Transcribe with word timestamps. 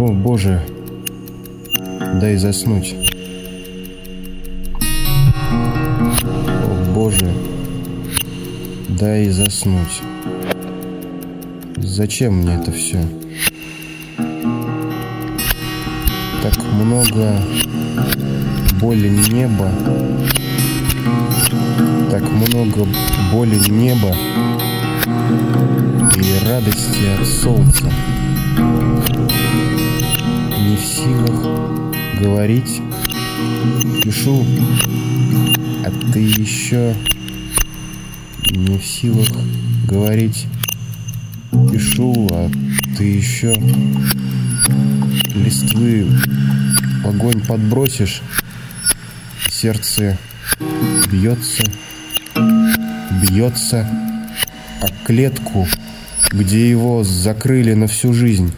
О, 0.00 0.08
Боже, 0.08 0.62
дай 2.22 2.34
заснуть. 2.38 2.94
О, 6.64 6.92
Боже, 6.94 7.30
дай 8.88 9.28
заснуть. 9.28 10.00
Зачем 11.76 12.36
мне 12.36 12.54
это 12.54 12.72
все? 12.72 12.98
Так 16.42 16.56
много 16.72 17.36
боли 18.80 19.10
неба, 19.30 19.70
так 22.10 22.22
много 22.22 22.88
боли 23.30 23.58
неба 23.68 24.16
и 26.16 26.48
радости 26.48 27.20
от 27.20 27.26
солнца 27.26 27.92
в 30.80 30.82
силах 30.82 32.20
говорить. 32.20 32.80
Пишу, 34.02 34.46
а 35.84 35.90
ты 36.12 36.20
еще 36.20 36.94
не 38.50 38.78
в 38.78 38.84
силах 38.84 39.28
говорить. 39.86 40.46
Пишу, 41.70 42.28
а 42.32 42.50
ты 42.96 43.04
еще 43.04 43.52
листвы 45.34 46.08
огонь 47.04 47.44
подбросишь. 47.44 48.22
Сердце 49.50 50.16
бьется, 51.12 51.64
бьется, 53.20 53.86
а 54.80 54.86
клетку, 55.04 55.66
где 56.30 56.70
его 56.70 57.04
закрыли 57.04 57.74
на 57.74 57.86
всю 57.86 58.14
жизнь. 58.14 58.54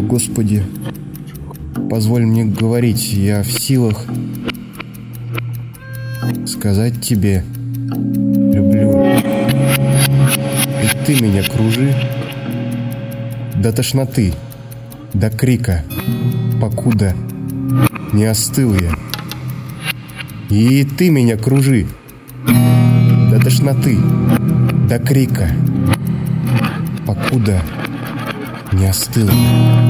О, 0.00 0.02
Господи, 0.02 0.64
позволь 1.90 2.24
мне 2.24 2.46
говорить, 2.46 3.12
я 3.12 3.42
в 3.42 3.52
силах 3.52 4.06
сказать 6.46 7.02
тебе 7.02 7.44
люблю. 8.16 9.04
И 10.82 11.04
ты 11.04 11.20
меня 11.20 11.42
кружи 11.42 11.94
до 13.56 13.72
тошноты, 13.74 14.32
до 15.12 15.28
крика, 15.28 15.84
покуда 16.62 17.14
не 18.14 18.24
остыл 18.24 18.72
я. 18.72 18.94
И 20.48 20.86
ты 20.96 21.10
меня 21.10 21.36
кружи 21.36 21.86
до 22.46 23.38
тошноты, 23.38 23.98
до 24.88 24.98
крика, 24.98 25.50
покуда 27.06 27.62
не 28.72 28.86
остыл 28.86 29.28
я. 29.28 29.89